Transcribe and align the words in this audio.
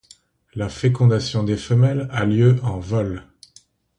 La 0.55 0.67
fécondation 0.67 1.43
des 1.43 1.55
femelles 1.57 2.07
a 2.09 2.25
lieu 2.25 2.57
en 2.63 2.79
vol. 2.79 3.27